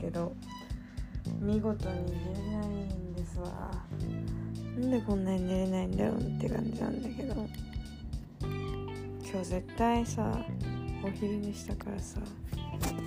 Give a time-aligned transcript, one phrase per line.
[0.00, 0.34] けど
[1.40, 3.70] 見事に寝れないんですわ。
[4.78, 7.70] なんでこんなに寝れないんだろうって感じなんだけど。
[9.32, 10.44] 今日絶対さ
[11.04, 12.18] お昼寝したからさ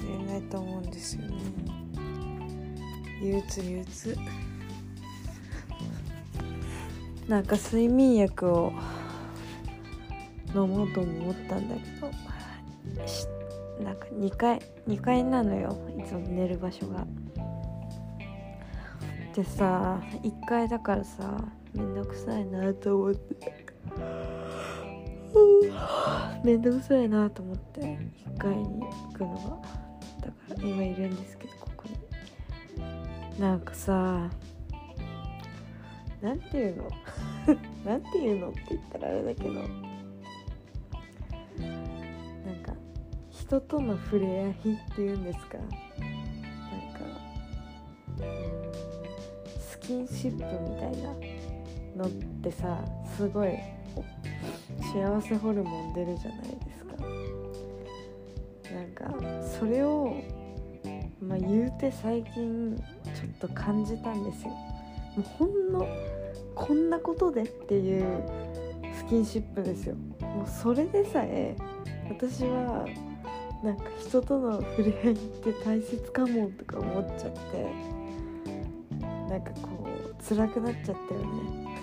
[0.02, 1.36] 寝れないと思うんですよね。
[3.21, 4.18] 憂鬱憂鬱。
[7.28, 8.71] なんか睡眠薬を
[10.55, 12.10] 飲もうとも思ったんだけど
[13.80, 17.05] なんか2階2階なのよいつも寝る場所が。
[19.36, 23.66] でさ1階だからさめんどくさいなと思って。
[26.44, 29.40] めんどくさいなと思って1階に行くのが。
[30.21, 33.41] だから今いるんですけどここに。
[33.41, 34.30] なんかさ
[36.21, 36.90] なんていうの？
[37.85, 39.83] なんていうのって言ったらあれだけど。
[43.54, 44.55] 人との触れ合いっ
[44.96, 45.59] ていうんですか。
[45.59, 45.76] なんか
[49.60, 50.41] スキンシップみ
[50.79, 52.10] たいなのっ
[52.41, 52.84] てさ
[53.15, 53.49] すごい
[54.91, 56.95] 幸せホルモン出るじゃないですか。
[58.73, 59.13] なんか
[59.60, 60.15] それを
[61.21, 64.50] まあ言うて最近ちょっと感じたんですよ。
[64.50, 64.57] も
[65.19, 65.88] うほんの
[66.56, 68.23] こんなことでっていう
[68.97, 69.95] スキンシップですよ。
[70.22, 71.56] もうそれでさえ
[72.09, 72.88] 私は
[73.64, 77.72] なんか人との触れ合いって大切かもとか思っちゃって
[79.30, 81.78] なんかこう辛くなっちゃったよね。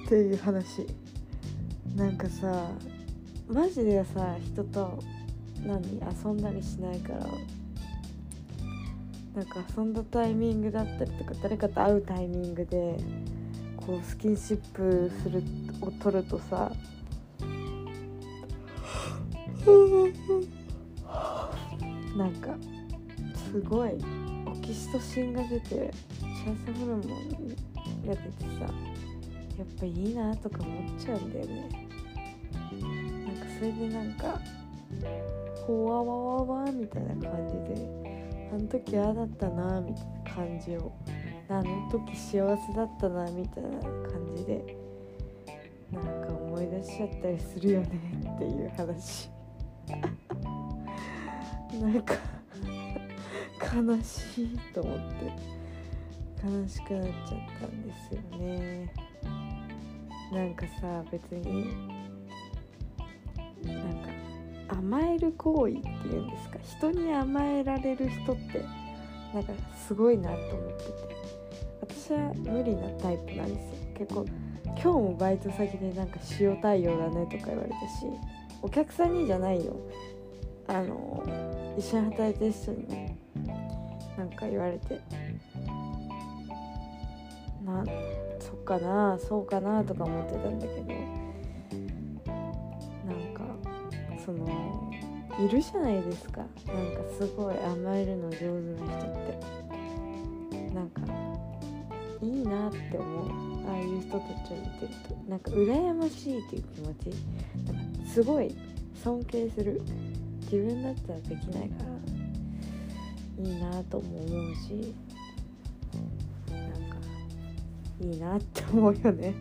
[0.06, 0.86] っていう話。
[1.96, 2.70] なんかさ
[3.48, 5.02] マジでさ人と
[5.66, 5.82] 何
[6.24, 7.26] 遊んだりしないから
[9.34, 12.96] なんか遊んだタイミングだったりとか誰かと会うタイミングで
[13.76, 15.42] こうスキンシップする
[15.80, 16.72] を取るとさ
[22.16, 22.56] なんか
[23.50, 23.90] すごい
[24.46, 25.90] オキシトシンが出て
[26.22, 27.06] 幸せホルモンが
[28.04, 28.22] 出て
[28.58, 28.72] さ
[29.58, 31.88] やっぱいいなとか思っちゃうんだよね。
[32.72, 34.40] なんかそれでなんか
[35.66, 40.92] ほわわわわみたいな感じであの時ああだったなみたいな感じを
[41.48, 44.76] あの時幸せだったなみたいな感じで
[45.92, 47.88] なんか思い出しちゃったりするよね
[48.34, 49.39] っていう話。
[51.80, 52.14] なんか
[53.74, 55.32] 悲しいと思って
[56.44, 58.92] 悲しくなっちゃったんですよね。
[60.32, 61.66] なんかさ別に
[63.64, 64.08] なんか
[64.68, 66.58] 甘える行為っていうんですか？
[66.62, 68.64] 人に甘えられる人って
[69.34, 69.52] なんか
[69.86, 70.92] すごいなと思ってて。
[71.80, 73.62] 私は無理なタイプなんですよ。
[73.98, 74.26] 結構
[74.66, 78.06] 今日もバイト先でなんか塩対応だねとか言われたし
[78.62, 79.76] お客さんにじゃないよ。
[80.68, 81.24] あの
[81.80, 83.16] 一緒に働いてる人にね
[84.22, 85.00] んか言われて
[87.64, 87.82] な
[88.38, 90.82] そっかなそうかなとか思ってたんだけど
[93.06, 93.44] なんか
[94.22, 94.90] その
[95.42, 96.42] いるじゃないですか。
[96.42, 96.54] なんか
[97.18, 98.52] すごい甘えるの上手な
[98.98, 100.74] 人って。
[100.74, 101.00] なんか
[102.20, 103.66] いいなって思う。
[103.66, 105.14] ああいう人たちを見てると。
[105.30, 107.08] なんか羨ましいっていう気持ち。
[107.64, 108.54] なんかすごい
[109.02, 109.80] 尊敬する。
[110.50, 114.92] 自分だったらできないからいいなとも思うし
[116.50, 116.96] なんか
[118.00, 119.32] いいなって思うよね。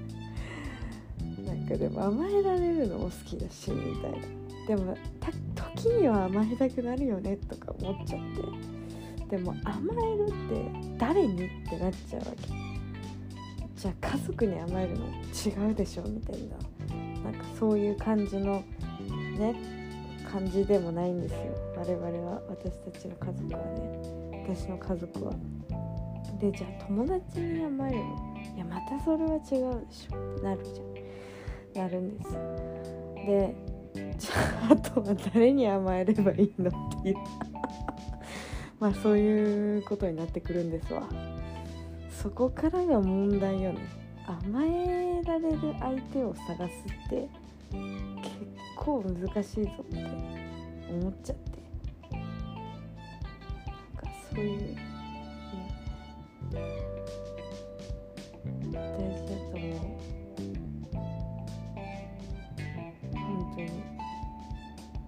[1.46, 4.18] なんかでも甘えられるのも好きだしみたいな。
[4.68, 4.96] でも
[5.56, 8.22] 時には甘えたくなるよねとか思っちゃっ
[9.28, 9.36] て。
[9.36, 12.50] でも甘えるって誰にってなっちゃうわけ。
[13.76, 16.58] じゃあ家族に甘えるの違うでしょみたいな。
[17.24, 18.64] なんかそういう感じの
[19.40, 19.79] ね
[20.32, 21.40] 感じでもないんですよ。
[21.76, 24.20] 我々は私たちの家族はね。
[24.48, 25.34] 私の家族は。
[26.40, 28.04] でじゃあ友達に甘えるの
[28.56, 30.44] いやまたそれは違うでしょ。
[30.44, 31.84] なるじゃん。
[31.84, 32.32] なるんです。
[33.26, 33.56] で
[34.18, 34.34] じゃ
[34.70, 37.16] ああとは誰に甘えればいいのっていう。
[38.80, 41.04] まあそういうことになってくるんですわ。
[42.22, 43.80] そこからが問題よね。
[44.26, 46.74] 甘えられる相手を探す
[47.08, 47.28] って。
[48.80, 49.98] 構難しいぞって
[50.90, 51.60] 思っちゃって。
[52.12, 52.22] なん
[53.96, 54.76] かそういう、
[58.72, 59.78] 大事だと思う。
[63.14, 63.20] 本
[63.56, 63.68] 当に。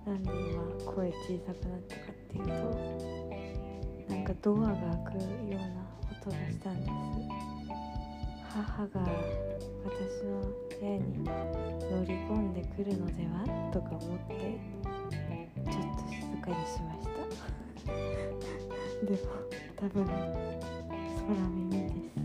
[0.05, 0.61] なんで今
[0.93, 1.15] 声小
[1.47, 2.51] さくなったかっていうと
[4.09, 5.61] なんかドアが開くような
[6.11, 6.91] 音がしたんです。
[8.49, 8.99] 母が
[9.85, 10.29] 私の
[10.81, 11.01] 部屋に
[12.01, 13.45] 乗り込んでくるのでは？
[13.71, 14.59] とか思って
[15.69, 17.93] ちょっと静かにしました。
[19.05, 19.17] でも
[19.75, 20.17] 多分空
[21.49, 22.17] 耳です。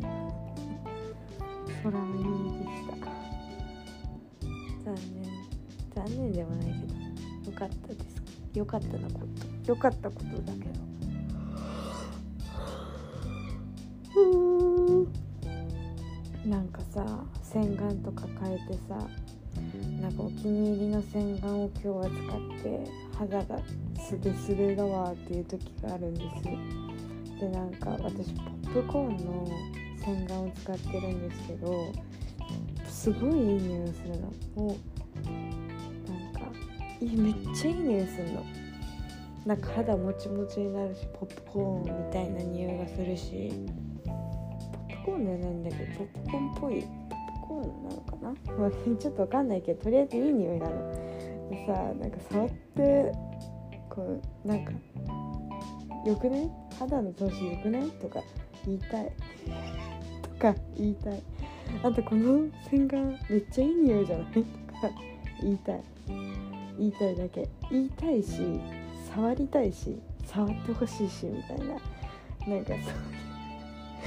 [1.83, 2.97] 空耳でした。
[4.83, 5.29] 残念。
[5.95, 8.17] 残念でもないけどよかったです。
[8.55, 9.21] よかったなこ
[9.65, 9.71] と。
[9.71, 10.87] よかったことだけど。
[16.47, 17.05] なんかさ
[17.43, 19.07] 洗顔とか変えてさ
[20.01, 23.61] なんかお気に入りの洗顔を今日は使って肌が
[23.99, 26.43] スベスベだわっていう時があるんです。
[27.41, 29.47] でなんか私ポップコーンの
[30.05, 31.93] 洗顔を使ってるんですけど
[32.89, 34.33] すごいいい匂いするの。
[34.55, 34.77] もう
[36.11, 36.41] なんか
[37.01, 38.45] いめっちゃいい匂いするの。
[39.45, 43.53] なんか肌もちもちになるしポップコーンみたいな匂いがするし。
[44.07, 46.85] ポップコーンじゃないんだけどポップコーンっぽい
[48.59, 50.93] まあ、ちょっとわかんないけどとりあえずいい匂いなの。
[51.51, 53.13] でさなんか触って
[53.91, 54.73] こうなんか
[56.05, 58.21] 「よくね肌の調子よくね?」とか
[58.65, 59.13] 言いたい。
[60.23, 61.23] とか言いたい。
[61.83, 64.27] あとこの洗顔めっちゃいい匂いじゃない？
[64.27, 64.47] とか
[65.43, 65.81] 言いたい。
[66.79, 67.49] 言いたいだけ。
[67.71, 68.61] 言いたいし
[69.15, 71.65] 触りたいし触ってほしいしみたいな。
[71.67, 71.81] なんか
[72.47, 73.26] そういう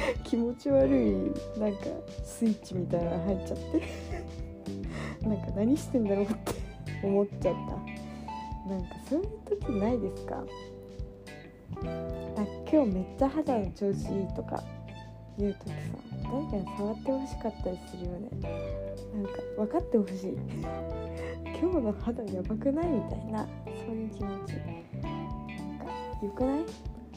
[0.23, 1.85] 気持ち悪いなんか
[2.23, 3.81] スイッチみたいなの入っちゃって。
[5.27, 6.35] なんか何してんだろうって。
[7.03, 7.55] 思っちゃっ
[8.65, 8.69] た。
[8.69, 10.43] なんかそういう時ないですか？
[11.83, 14.61] あ今日めっちゃ肌の調子いいとか。
[15.37, 15.75] 言う時さ
[16.51, 18.29] 誰かに触ってほしかったりするよね。
[19.13, 20.37] なんか分かってほしい。
[21.61, 23.47] 今日の肌やばくないみたいな。
[23.65, 24.51] そういう気持ち。
[25.01, 25.85] なんか
[26.21, 26.65] よくない？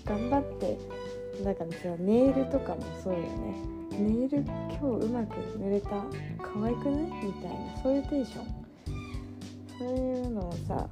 [0.05, 0.79] 頑張って。
[1.43, 3.27] だからさネイルとかもそうよね。
[3.93, 5.91] ネイル今日うまく塗れた？
[5.91, 7.03] 可愛くない？
[7.25, 7.83] みたいな。
[7.83, 8.47] そういうテンション。
[9.79, 10.89] そういうのをさ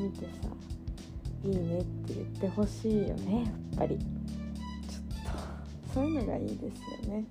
[0.00, 0.30] 見てさ
[1.44, 3.44] いいねって言ってほしいよね。
[3.44, 3.98] やっぱり。
[3.98, 4.06] ちょっ
[5.86, 5.94] と。
[5.94, 7.24] そういうのがいいですよね。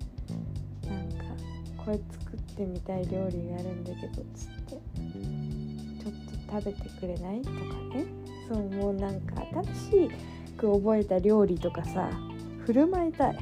[0.86, 1.24] なんか
[1.84, 4.70] これ作ってみたい料理があるんだけどつって。
[4.70, 7.42] ちょっと食べてくれない？
[7.42, 7.56] とか
[7.94, 8.06] ね。
[8.48, 10.10] そうもうなんか新し
[10.56, 12.08] く覚えた料理とかさ
[12.68, 13.36] 振る舞いたい。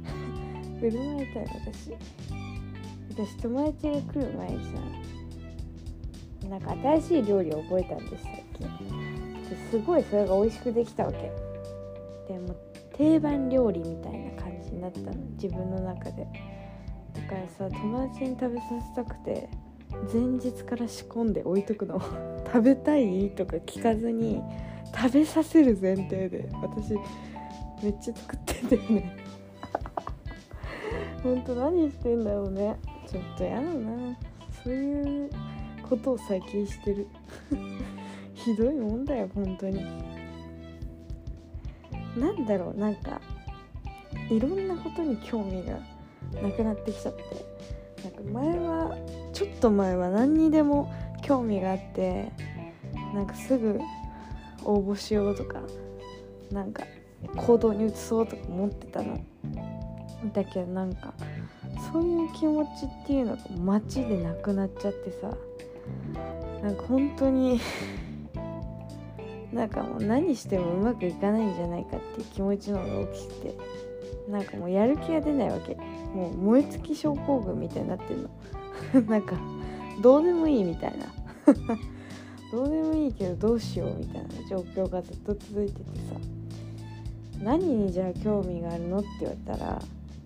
[0.80, 1.92] 振る舞いたい私。
[3.10, 8.66] 私友達が来る前にさなんか新しい料理を覚えたんです最近。
[9.50, 11.30] ですごいそれが美味しくできたわけ。
[12.32, 12.56] でも
[12.96, 16.26] 定番料理みたいな感じになったの自分の中で。
[17.12, 19.50] だからさ友達に食べさせたくて
[20.10, 22.00] 前日から仕込んで置いとくの
[22.50, 23.28] 食べたい？
[23.32, 24.40] とか聞かずに
[24.96, 26.94] 食べさせる前提で私
[27.82, 29.16] めっちゃ作ってんだよね。
[31.22, 32.76] ほんと何してんだろうね。
[33.06, 34.16] ちょっとやだな。
[34.64, 35.30] そういう
[35.88, 37.06] ことを最近してる。
[38.34, 39.84] ひどいもんだよ本当に。
[42.16, 43.20] なんだろうなんか
[44.28, 45.78] いろんなことに興味が
[46.42, 47.22] なくなってきちゃって。
[48.02, 48.96] なんか前は
[49.32, 50.92] ちょっと前は何にでも
[51.22, 52.32] 興味があって
[53.14, 53.78] なんかすぐ
[54.64, 55.60] 応募しようとか
[56.50, 56.82] なんか
[57.36, 59.18] 行動に移そうとか思ってたの。
[60.32, 61.12] だけどなんか
[61.92, 65.36] そういう気持ちっていうのが街でなくなっちゃってさ。
[66.62, 67.60] なんか本当に
[69.52, 73.82] なんかもう何してもうまくいかないんじゃないかっていう気持ちの方が大きくて。
[74.28, 75.74] なんかもうやる気が出ないわけ。
[76.14, 78.30] もう燃え尽き症候群みたいになってんの。
[79.08, 79.36] なんか
[80.02, 81.06] どうでもいいみたいな。
[82.52, 86.16] どうでもいいけどどうしようみたいな状況がずっと続いててさ。
[87.42, 88.98] 何にじゃあ興味があるの？
[88.98, 89.82] って言われたら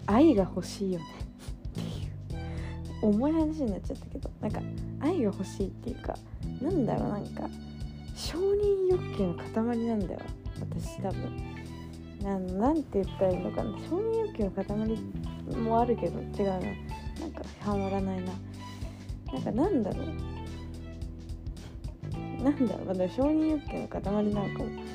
[0.06, 1.04] 愛が欲しいよね
[1.70, 1.84] ってい
[3.02, 4.60] う重い話になっちゃったけどなんか
[5.00, 6.16] 愛が欲しいっていうか
[6.60, 7.48] なんだろうなんか
[8.14, 10.20] 承認欲求の塊なんだよ。
[10.60, 11.56] 私多分。
[12.22, 13.78] なんなんて言ったらいいのかな。
[13.88, 14.64] 承認欲求の塊
[15.58, 16.58] もあるけど違うな。
[16.58, 18.32] なんかはまらないな。
[19.32, 20.06] なんかなんだろう。
[22.42, 22.86] なんだろう。
[22.86, 24.85] まだ承認欲求の塊なのかも。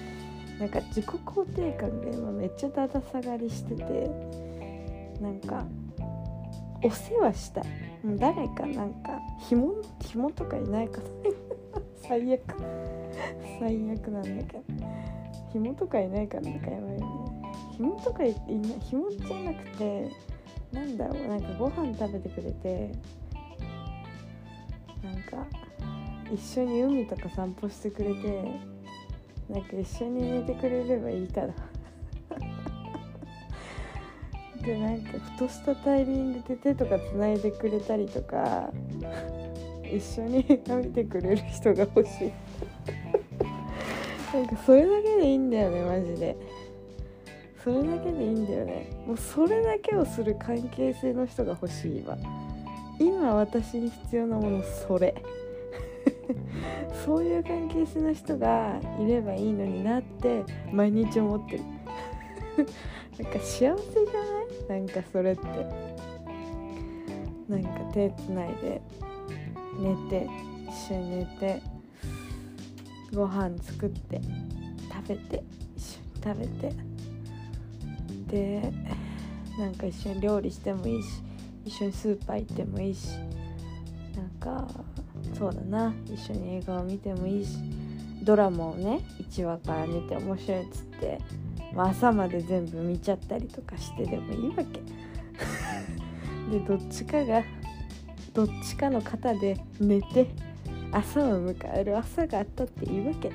[0.62, 3.84] なんか自己肯定感が今めっちゃだだ下がりしてて
[5.20, 5.66] なんか
[6.84, 7.64] お世話したい。
[8.18, 11.02] 誰かなんか紐紐とかいないか。
[11.98, 12.42] 最悪。
[13.60, 14.64] 最悪なんだけど。
[15.52, 17.06] 紐とかいないかなんかやばいよね
[17.72, 20.10] 紐とかいない紐じゃなくて
[20.72, 21.28] なんだろう。
[21.28, 22.92] なんかご飯食べてくれて
[25.04, 25.48] なんか
[26.32, 28.71] 一緒に海とか散歩してくれて
[29.52, 31.54] なんか一緒に寝てくれればいいから
[34.66, 38.72] でなんかふとしたタイミングで手とかつないでくれたりとか
[39.84, 42.32] 一緒に見てくれる人が欲しい。
[44.34, 46.38] なんかそれだけでいいんだよねマジで。
[47.62, 48.90] それだけでいいんだよね。
[49.06, 52.18] もうそれだけをする関係性の人が欲しい今。
[53.00, 55.14] 今私に必要なものそれ。
[57.06, 61.64] そういう関係性の人がいればいいのになって毎日思ってる。
[63.24, 64.80] なんか幸せじゃない？
[64.82, 65.46] なんかそれって。
[67.48, 68.82] なんか手つないで
[69.78, 70.26] 寝て
[70.70, 71.62] 一緒に寝て
[73.14, 74.22] ご飯作って
[74.90, 75.44] 食べて
[75.76, 76.76] 一緒に食べて。
[78.30, 78.72] で
[79.60, 81.22] なんか一緒に料理してもいいし
[81.66, 83.18] 一緒にスーパー行ってもいいし
[84.16, 84.66] なんか
[85.38, 85.94] そうだな。
[86.06, 87.58] 一緒に映画を見てもいいし
[88.24, 91.20] ドラマをね1話から見て面白いっつって、
[91.74, 94.82] まあ、朝まで全部見ちゃったりとかしてでもいいわけ。
[96.52, 97.44] でどっちかが
[98.34, 100.28] どっちかの肩で寝て
[100.92, 103.32] 朝を迎える朝があったっていいわけ。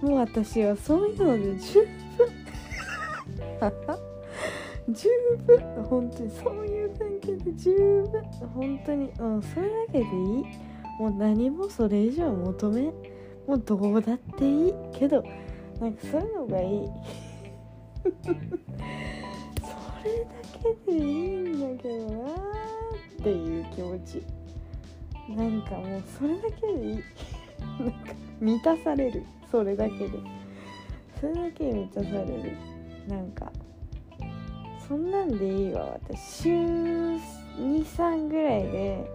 [0.00, 1.80] もう私はそういうので十
[2.16, 2.28] 分。
[4.94, 5.08] 十
[5.46, 5.82] 分。
[5.84, 7.74] 本当にそういう関係で十
[8.10, 8.22] 分。
[8.54, 10.44] 本当にうんそれだけでいい
[11.02, 12.82] もう何もそれ以上求め
[13.48, 15.24] もうどうだっていいけど
[15.80, 16.88] なんかそういうのがいい。
[18.22, 18.28] そ
[20.04, 20.30] れだ
[20.86, 22.34] けでいいんだけどなっ
[23.20, 24.22] ていう気持ち。
[25.28, 27.00] なんかもうそれだけでいい。
[27.82, 29.24] なんか満たされる。
[29.50, 30.08] それだけで。
[31.20, 32.52] それだけで満たされる。
[33.08, 33.50] なんか
[34.86, 35.98] そんなんでいいわ。
[36.04, 39.10] 私週23ぐらいで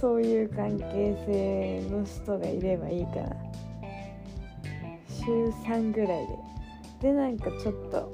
[0.00, 3.36] そういう関係性の人がいればいいから。
[5.08, 5.26] 週
[5.68, 7.08] 3ぐらいで。
[7.08, 8.10] でなんかちょっと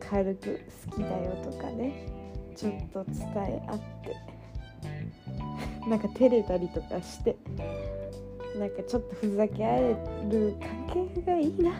[0.00, 2.08] 軽く好きだよとかね。
[2.56, 4.16] ちょっと伝え合って。
[5.88, 7.36] なんか照れたりとかして。
[8.58, 9.96] なんかちょっとふざけ合え
[10.28, 10.54] る
[10.88, 11.70] 関係がいいな。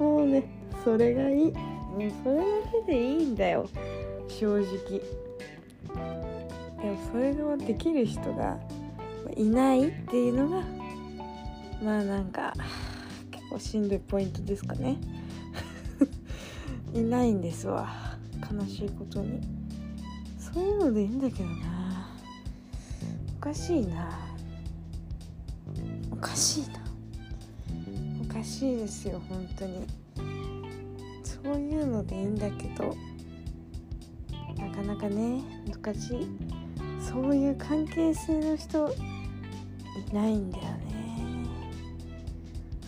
[0.00, 0.42] もうね
[0.82, 1.52] それがいい。
[1.52, 2.44] もうそれだ
[2.86, 3.68] けでいいんだよ。
[4.26, 5.23] 正直。
[6.84, 8.58] でもそれができる人が
[9.34, 10.62] いないっていうのが
[11.82, 12.52] まあなんか
[13.30, 14.98] 結構しんどいポイントですかね。
[16.92, 17.88] いないんですわ。
[18.52, 19.40] 悲しいことに。
[20.38, 22.10] そういうのでいいんだけどな。
[23.38, 24.10] おかしいな。
[26.12, 26.84] おかしいな。
[28.22, 29.86] おかしいですよ本当に。
[31.24, 32.94] そういうのでいいんだけど
[34.58, 36.63] なかなかね難しい。
[37.14, 38.92] そういう関係性の人
[40.10, 41.46] いないんだよね。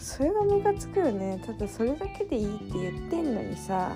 [0.01, 1.41] それがムカつくよね。
[1.47, 3.93] ただそれだけでいいって言ってんのにさ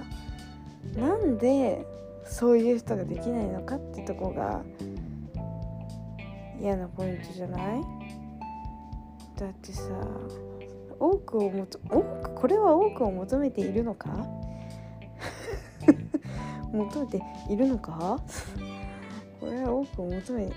[0.96, 1.84] なんで
[2.25, 4.62] そういう人ができないのかってとこが
[6.60, 7.80] 嫌なポイントじゃない？
[9.37, 9.82] だってさ
[10.99, 14.10] 多くをもと多くこれは多くを求めているのか？
[16.72, 18.20] 求めているのか？
[19.40, 20.52] これは多く求め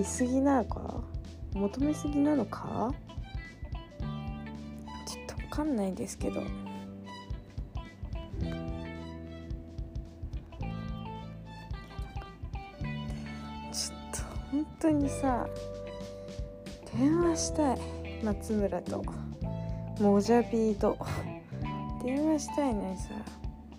[0.00, 1.04] いすぎなのか？
[1.52, 2.92] 求めすぎなのか？
[5.06, 6.40] ちょっと分かんないですけど。
[6.40, 6.48] ちょっ
[14.10, 15.46] と本当にさ
[16.96, 17.78] 電話したい。
[18.22, 19.04] 松村と
[20.00, 20.96] モジャビーと。
[22.02, 23.08] 電話したいのにさ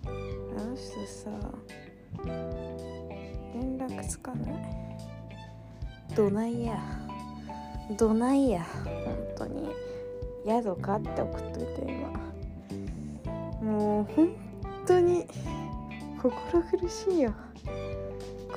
[0.04, 0.08] あ
[0.64, 1.30] の人さ
[3.56, 4.54] 連絡つかない。
[6.14, 6.78] どないや。
[7.98, 8.66] どないや。
[8.84, 9.70] 本当に。
[10.46, 11.82] 宿かって送っといて
[13.62, 13.72] 今。
[13.72, 14.28] もう本
[14.86, 15.26] 当に。
[16.22, 17.34] 心苦しいよ。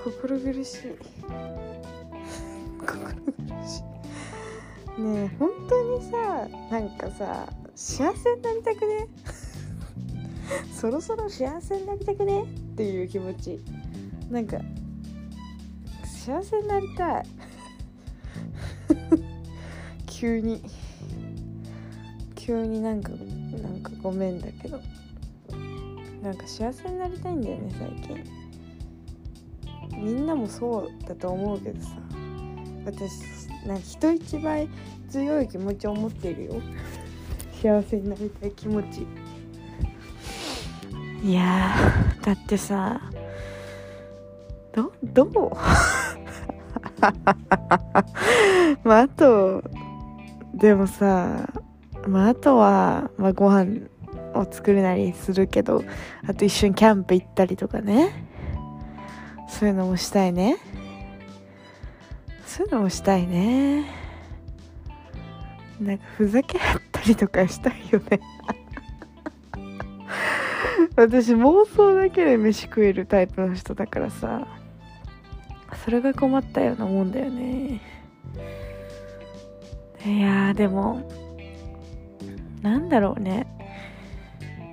[0.04, 0.98] 心苦しい。
[2.80, 3.14] 心苦
[3.68, 3.84] し
[4.98, 5.02] い。
[5.02, 9.08] ねえ本当にさなんかさ幸せになりたくね。
[10.74, 12.44] そろそろ幸せになりたくね。
[12.44, 13.60] っていう気持ち。
[14.30, 14.58] なんか
[16.30, 17.24] 幸せになりたい。
[20.06, 20.62] 急に。
[22.36, 23.12] 急になんか
[23.64, 24.80] なんかごめんだけど。
[26.22, 28.24] なんか幸せになりたいんだよね最近。
[30.04, 31.96] みんなもそうだと思うけどさ。
[32.86, 34.70] 私な人一倍
[35.10, 36.62] 強い気持ちを持っているよ。
[37.60, 39.08] 幸せになりたい気持ち。
[41.24, 41.76] いや
[42.22, 43.02] だってさ
[44.72, 45.99] どどう？
[48.84, 49.64] まああと
[50.54, 51.50] でもさ
[52.08, 53.88] まああとは、まあ、ご飯
[54.34, 55.84] を作るなりするけど
[56.28, 58.30] あと一緒にキャンプ行ったりとかね。
[59.50, 60.58] そういうのもしたいね。
[62.46, 63.86] そういうのもしたいね。
[65.82, 68.20] なんかふざけ合ったりとかしたいよね。
[70.96, 74.48] 私妄想だけで飯食えるタイプの人だからさ。
[75.84, 77.82] それが困ったようなもんだよね。
[80.06, 81.02] いやでも
[82.62, 83.48] なんだろうね。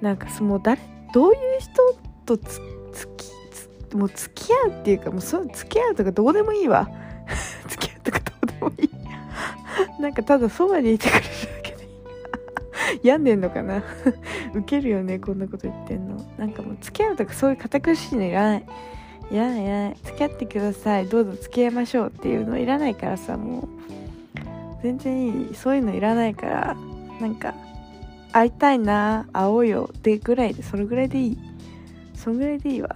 [0.00, 0.80] なんかその誰
[1.12, 1.72] どういう人
[2.26, 2.60] とつ
[2.92, 6.90] つきつもう付き合うっていうかもうそう付き合うとかどうでもいいわ。
[7.68, 10.02] 付き合うとかどうでもいい。
[10.02, 11.88] なんかただそばにいてくれるだけで
[13.02, 13.82] 病んでんのかな。
[14.54, 16.16] ウケるよねこんなこと言ってんの。
[16.36, 18.66] なんかもう付き合うとかそういう堅苦しいのいらない。
[19.30, 23.68] いらないいらない付き合ってくださいどうぞ付き合いましょうっていうのいらないからさもう
[24.82, 26.76] 全然いいそういうのいらないから
[27.20, 27.54] なんか
[28.32, 31.38] 会いたいな会おうよってぐらいでそれぐらいでいい
[32.14, 32.82] そんぐらいでいい。
[32.82, 32.88] わ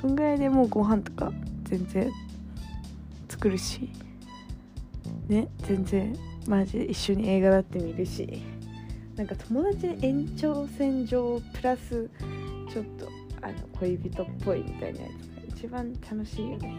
[0.00, 1.30] そんぐらいでもうご飯とか
[1.64, 2.10] 全然
[3.28, 3.90] 作るし
[5.28, 6.16] ね全然
[6.46, 8.42] マジで一緒に映画だって見るし
[9.16, 12.08] なんか友達延長線上プラス
[12.72, 13.09] ちょっと
[13.42, 16.74] あの恋人っぽいみたいなやつが一番楽しいよね。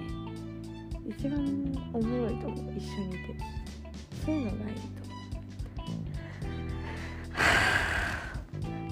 [1.07, 3.35] 一番おもろいと思う一緒にいて。
[4.25, 5.19] そういうのがいいと思う。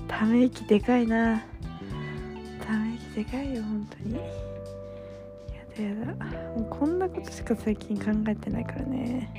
[0.07, 1.43] ため息でかいな。
[2.65, 4.15] ため息でかいよ本当に。
[4.15, 4.21] や
[5.77, 6.25] だやだ。
[6.55, 9.31] もうこんなことしか最近考えてないからね。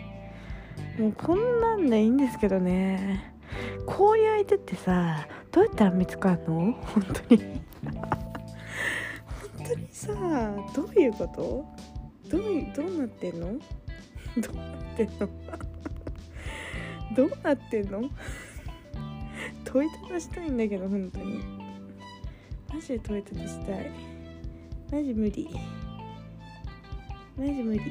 [0.98, 3.34] もうこんなんでいいんですけどね。
[3.86, 6.72] こういう相手ってさどうやったら見つかるの？
[6.72, 7.60] 本当に。
[10.06, 11.64] 本当にさどういうこと？
[12.28, 13.46] どういうどうなってんの？
[14.38, 15.28] どうなってんの？
[17.16, 18.02] どうなってんの？
[19.64, 21.40] 問いただしたいんだけど本当に。
[22.72, 23.90] マジで問いただしたい。
[24.92, 25.48] マジ無理。
[27.36, 27.80] マジ無理。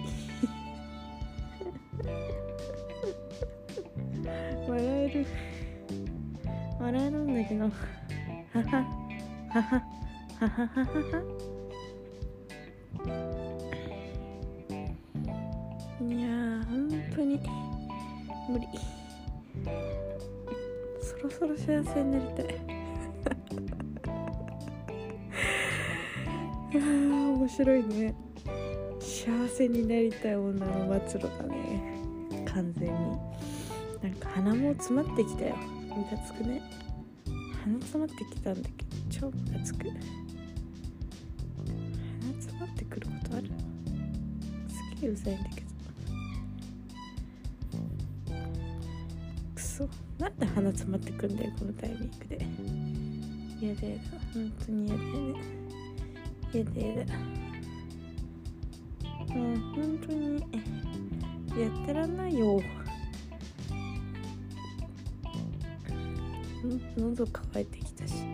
[4.68, 5.26] 笑える。
[6.80, 7.66] 笑えるんだけど。
[7.66, 7.72] は
[8.54, 8.84] はは。
[9.50, 9.84] はは。
[10.40, 10.68] はは。
[10.68, 11.59] はは。
[18.50, 18.68] 無理。
[21.02, 22.46] そろそろ幸せになりたい。
[26.72, 28.16] いやー面白いね。
[29.00, 31.82] 幸せになりたい女の末路だね。
[32.46, 32.96] 完全に。
[34.02, 35.56] なんか鼻も詰まってきたよ。
[35.96, 36.62] ムカつくね。
[37.64, 39.90] 鼻詰まってきたんだけど超ムカつく。
[39.90, 40.00] 鼻
[42.40, 43.48] 詰まってくることある？
[44.70, 45.69] すげえうざいんだけど。
[49.80, 49.90] クソ
[50.20, 52.36] なんで鼻詰まってくんだよこのタイミングで。
[53.66, 54.02] やだやだ。
[54.36, 55.04] 本当にやだ
[56.60, 57.14] やだやだやだ。
[59.36, 60.40] もう本当に
[61.62, 62.62] やってらんないよ。
[66.98, 68.26] 喉乾いてきたし。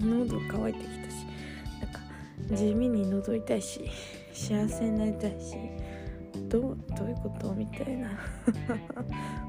[0.00, 1.26] 喉乾いてきたし。
[1.80, 2.00] なんか
[2.56, 3.88] 地味に喉痛いし
[4.32, 5.56] 幸せになりたいし。
[6.48, 7.52] どうどういうこと？
[7.54, 8.08] みたいな。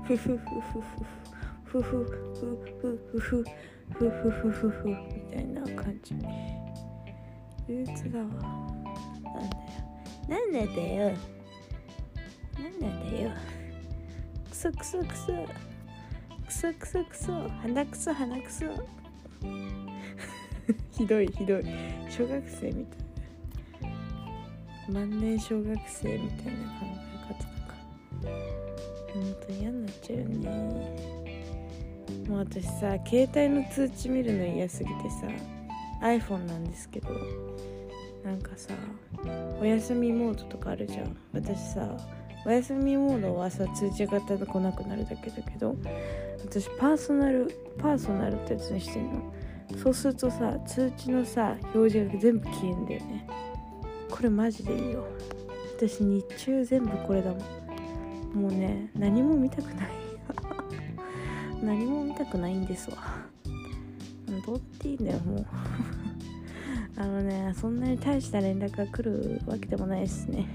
[0.04, 0.82] ふふふふふ
[1.65, 3.43] ふふふふふふ
[3.93, 4.95] ふふふふふみ
[5.32, 6.15] たいな感じ
[7.67, 8.25] 憂鬱だわ
[10.28, 11.13] なんだよなんだよ
[12.60, 13.32] なんなんだよ。
[14.49, 15.34] クソクソクソ
[16.45, 18.65] クソクソクソ鼻クソ鼻クソ
[20.91, 21.63] ひどいひどい。
[22.10, 23.09] 小学生みたい。
[24.91, 27.75] 万年小学生みたいな考え方とか。
[29.13, 31.19] ほんと嫌になっちゃうよね。
[32.28, 35.28] もう私さ携帯の通知見るの嫌すぎてさ
[36.02, 37.10] iPhone なんですけど
[38.23, 38.73] なんかさ
[39.60, 41.15] お休みモードとかあるじゃん。
[41.34, 41.97] 私さ
[42.45, 45.75] お休みモードはさ通知型で来なくなるだけだけど
[46.43, 49.34] 私パーソナルパーソナルってやつにしてんの。
[49.78, 53.28] そうするとさ通知のさ表示が全部消えんだよね。
[54.10, 55.06] これマジでいいよ。
[55.78, 58.41] 私日中全部これだもん。
[58.41, 59.89] もうね何も見たくない。
[61.63, 62.98] 何も見たくないんですわ。
[64.45, 65.45] どうっていいんだよもう。
[66.98, 70.48] あのねそんなに大した連絡が来るわけでもないですね。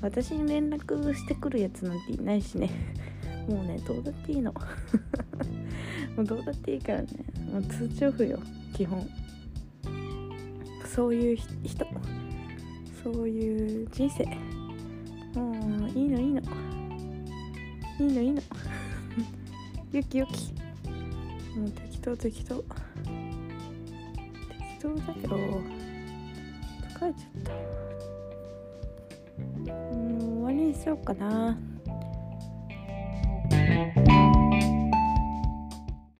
[0.00, 2.70] 私に連絡してくるやつなんていないしね。
[3.48, 4.52] もうねどうだっていいの。
[6.16, 7.08] もうどうだっていいからね。
[7.52, 8.38] もう通知オフよ
[8.72, 9.06] 基本。
[10.86, 11.86] そういう人。
[13.06, 14.24] そういう人生。
[15.38, 15.52] も
[15.86, 16.42] ういいのいいの。
[18.00, 18.42] いいのいいの。
[19.92, 20.52] よきよき
[21.56, 22.56] もう適当適当。
[22.56, 22.66] 適
[24.80, 25.54] 当だけど疲れ
[26.98, 27.14] ちゃっ
[27.44, 27.52] た
[29.70, 31.56] もう終わりにしようかな。